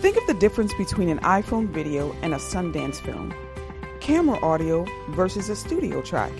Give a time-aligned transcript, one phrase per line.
[0.00, 3.34] Think of the difference between an iPhone video and a Sundance film,
[4.00, 6.32] camera audio versus a studio track,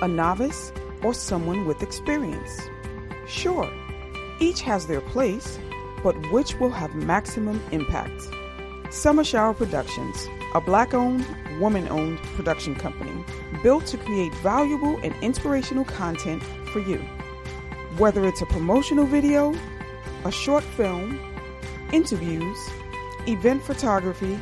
[0.00, 0.72] a novice
[1.02, 2.60] or someone with experience.
[3.26, 3.68] Sure,
[4.38, 5.58] each has their place,
[6.04, 8.22] but which will have maximum impact?
[8.90, 11.26] Summer Shower Productions, a black owned,
[11.58, 13.24] woman owned production company
[13.64, 16.40] built to create valuable and inspirational content
[16.72, 16.98] for you.
[17.98, 19.56] Whether it's a promotional video,
[20.24, 21.18] a short film,
[21.92, 22.56] interviews,
[23.28, 24.38] event photography,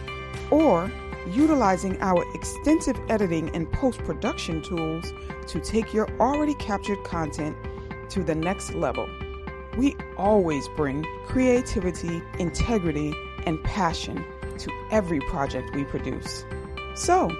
[0.51, 0.91] or
[1.27, 5.13] utilizing our extensive editing and post production tools
[5.47, 7.57] to take your already captured content
[8.09, 9.09] to the next level.
[9.77, 13.15] We always bring creativity, integrity,
[13.47, 14.25] and passion
[14.59, 16.45] to every project we produce.
[16.95, 17.31] So,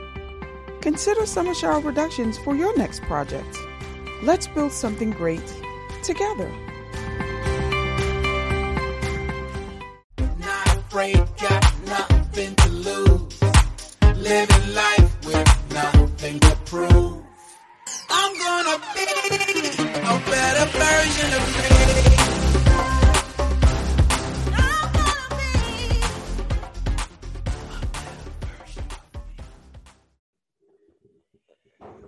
[0.81, 3.59] consider Summer Shower Productions for your next project.
[4.23, 5.43] Let's build something great
[6.03, 6.51] together.
[11.01, 13.43] Afraid, got nothing to lose.
[14.17, 17.25] Living life with nothing to prove.
[18.11, 21.71] I'm gonna be a better version of me.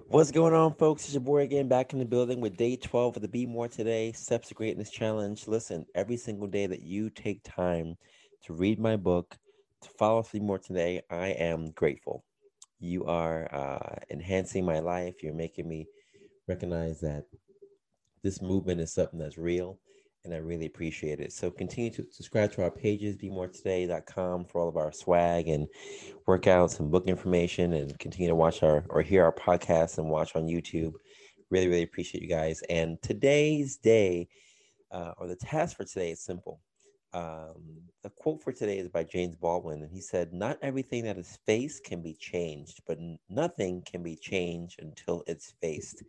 [0.09, 1.05] What's going on, folks?
[1.05, 3.69] It's your boy again back in the building with day 12 of the Be More
[3.69, 5.49] Today Steps to Greatness Challenge.
[5.49, 7.97] Listen, every single day that you take time
[8.45, 9.37] to read my book,
[9.83, 12.25] to follow Be More Today, I am grateful.
[12.81, 15.23] You are uh, enhancing my life.
[15.23, 15.87] You're making me
[16.49, 17.25] recognize that
[18.23, 19.79] this movement is something that's real,
[20.25, 21.33] and I really appreciate it.
[21.33, 25.69] So continue to subscribe to our pages, BeMoreToday.com for all of our swag and
[26.27, 30.35] workouts and book information, and continue to watch our or hear our podcasts and watch
[30.35, 30.93] on YouTube.
[31.51, 32.63] Really, really appreciate you guys.
[32.69, 34.29] And today's day,
[34.91, 36.61] uh, or the task for today, is simple.
[37.15, 41.19] Um, the quote for today is by James Baldwin, and he said, "Not everything that
[41.19, 46.03] is faced can be changed, but nothing can be changed until it's faced."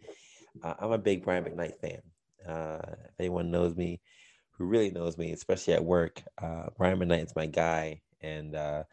[0.63, 2.01] Uh, I'm a big Brian McKnight fan.
[2.47, 4.01] Uh, if anyone knows me,
[4.51, 8.83] who really knows me, especially at work, uh, Brian McKnight is my guy, and uh,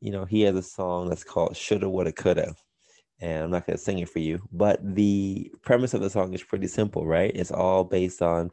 [0.00, 2.54] you know he has a song that's called "Shoulda, Woulda, Coulda."
[3.20, 6.34] And I'm not going to sing it for you, but the premise of the song
[6.34, 7.32] is pretty simple, right?
[7.34, 8.50] It's all based on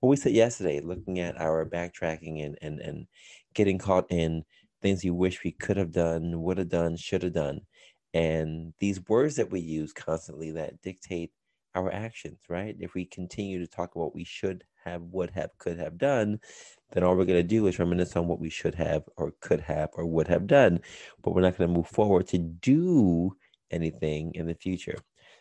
[0.00, 3.06] what we said yesterday, looking at our backtracking and and and
[3.54, 4.44] getting caught in
[4.82, 7.60] things you wish we could have done, would have done, should have done,
[8.14, 11.30] and these words that we use constantly that dictate
[11.74, 12.76] our actions, right?
[12.80, 16.40] If we continue to talk about what we should have, would have, could have done,
[16.92, 19.60] then all we're going to do is reminisce on what we should have, or could
[19.60, 20.80] have, or would have done,
[21.22, 23.34] but we're not going to move forward to do
[23.72, 24.98] anything in the future.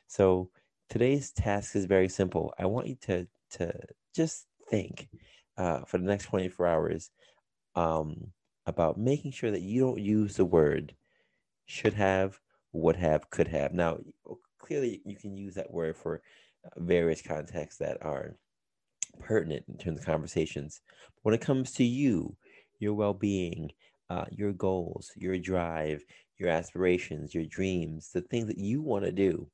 [0.07, 0.49] So
[0.89, 2.53] today's task is very simple.
[2.57, 3.73] I want you to to
[4.15, 5.07] just think
[5.57, 7.09] uh, for the next 24 hours
[7.75, 8.31] um,
[8.65, 10.95] about making sure that you don't use the word
[11.65, 12.39] should have,
[12.73, 13.73] would have, could have.
[13.73, 13.97] Now,
[14.59, 16.21] clearly, you can use that word for
[16.77, 18.35] various contexts that are
[19.19, 20.81] pertinent in terms of conversations.
[21.15, 22.35] But when it comes to you,
[22.79, 23.71] your well being,
[24.09, 26.03] uh, your goals, your drive,
[26.41, 29.47] your aspirations, your dreams, the things that you want to do,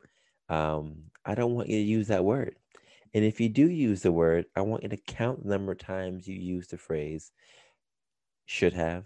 [0.50, 2.56] um, I don't want you to use that word.
[3.14, 5.80] And if you do use the word, I want you to count the number of
[5.80, 7.32] times you use the phrase
[8.46, 9.06] should have,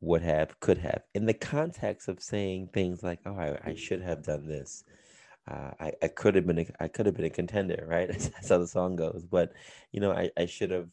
[0.00, 4.02] would have, could have, in the context of saying things like, "Oh, I, I should
[4.02, 4.84] have done this.
[5.50, 8.08] Uh, I, I could have been a, I could have been a contender, right?
[8.18, 9.24] That's how the song goes.
[9.28, 9.52] But
[9.92, 10.88] you know, I, I should have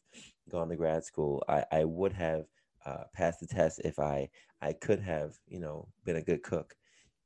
[0.50, 1.44] gone to grad school.
[1.48, 2.46] I, I would have
[2.86, 4.30] uh, passed the test if I
[4.62, 6.76] I could have, you know, been a good cook.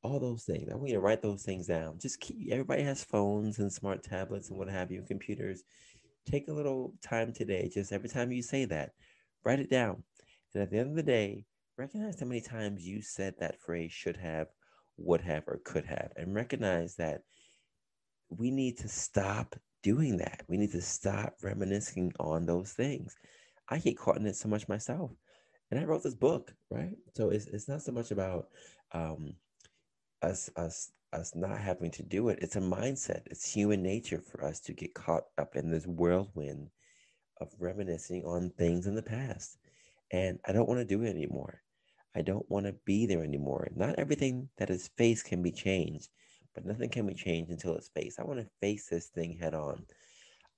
[0.02, 0.70] All those things.
[0.70, 1.98] I want you to write those things down.
[1.98, 2.50] Just keep.
[2.50, 5.62] Everybody has phones and smart tablets and what have you, computers.
[6.26, 7.70] Take a little time today.
[7.72, 8.92] Just every time you say that,
[9.44, 10.02] write it down.
[10.54, 11.44] And at the end of the day,
[11.76, 14.48] recognize how many times you said that phrase should have,
[14.96, 17.22] would have, or could have, and recognize that
[18.28, 20.42] we need to stop doing that.
[20.48, 23.16] We need to stop reminiscing on those things.
[23.68, 25.10] I get caught in it so much myself.
[25.70, 26.96] And I wrote this book, right?
[27.14, 28.48] So it's, it's not so much about
[28.92, 29.34] um,
[30.22, 32.38] us us us not having to do it.
[32.40, 33.22] It's a mindset.
[33.26, 36.70] It's human nature for us to get caught up in this whirlwind
[37.40, 39.58] of reminiscing on things in the past.
[40.12, 41.62] And I don't want to do it anymore.
[42.14, 43.68] I don't want to be there anymore.
[43.74, 46.08] Not everything that is faced can be changed,
[46.54, 48.18] but nothing can be changed until it's faced.
[48.18, 49.84] I want to face this thing head on.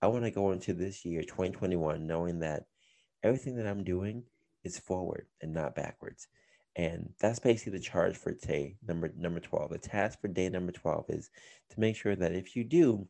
[0.00, 2.64] I want to go into this year, 2021, knowing that
[3.22, 4.24] everything that I'm doing
[4.64, 6.28] is forward and not backwards.
[6.76, 9.70] And that's basically the charge for today, number number 12.
[9.70, 11.30] The task for day number 12 is
[11.70, 13.06] to make sure that if you do,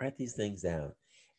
[0.00, 0.92] write these things down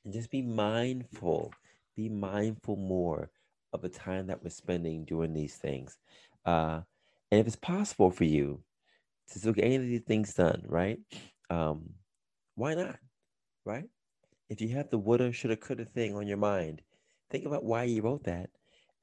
[0.03, 1.53] and just be mindful.
[1.95, 3.29] Be mindful more
[3.73, 5.97] of the time that we're spending doing these things.
[6.45, 6.81] Uh,
[7.31, 8.63] and if it's possible for you
[9.31, 10.99] to still get any of these things done, right?
[11.51, 11.91] Um,
[12.55, 12.97] why not?
[13.65, 13.85] Right?
[14.49, 16.81] If you have the woulda, shoulda, coulda thing on your mind,
[17.29, 18.49] think about why you wrote that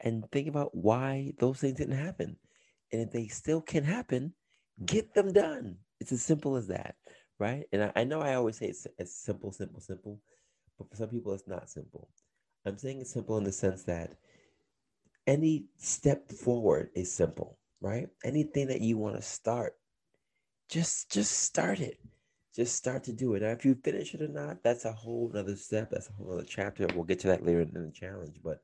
[0.00, 2.36] and think about why those things didn't happen.
[2.92, 4.34] And if they still can happen,
[4.84, 5.76] get them done.
[6.00, 6.96] It's as simple as that,
[7.38, 7.64] right?
[7.72, 10.20] And I, I know I always say it's, it's simple, simple, simple,
[10.78, 12.08] but for some people, it's not simple.
[12.64, 14.16] I'm saying it's simple in the sense that
[15.26, 18.08] any step forward is simple, right?
[18.24, 19.74] Anything that you want to start,
[20.68, 21.98] just just start it.
[22.54, 23.42] Just start to do it.
[23.42, 25.90] Now, if you finish it or not, that's a whole other step.
[25.90, 26.86] That's a whole other chapter.
[26.94, 28.62] We'll get to that later in the challenge, but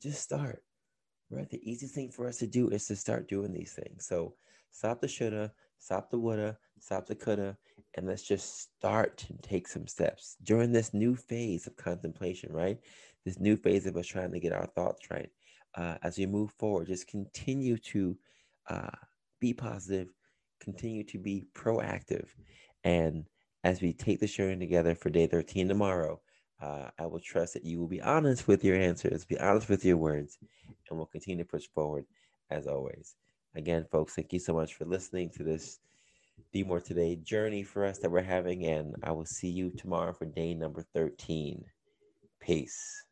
[0.00, 0.62] just start.
[1.30, 1.48] Right?
[1.48, 4.06] The easiest thing for us to do is to start doing these things.
[4.06, 4.34] So
[4.72, 7.56] stop the shoulda, stop the woulda, stop the coulda,
[7.94, 12.78] and let's just start and take some steps during this new phase of contemplation, right?
[13.24, 15.30] This new phase of us trying to get our thoughts right
[15.74, 18.16] uh, as we move forward, just continue to
[18.68, 18.90] uh,
[19.40, 20.08] be positive,
[20.60, 22.26] continue to be proactive.
[22.84, 23.24] And
[23.64, 26.20] as we take the sharing together for day 13 tomorrow,
[26.60, 29.84] uh, I will trust that you will be honest with your answers, be honest with
[29.84, 30.38] your words,
[30.88, 32.04] and we'll continue to push forward
[32.50, 33.14] as always.
[33.54, 35.78] Again, folks, thank you so much for listening to this
[36.52, 38.64] Be More Today journey for us that we're having.
[38.66, 41.64] And I will see you tomorrow for day number 13.
[42.40, 43.04] Peace.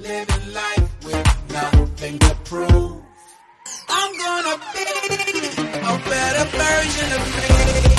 [0.00, 3.02] living life with nothing to prove.
[3.88, 4.86] I'm gonna be
[5.62, 7.89] a better version of me.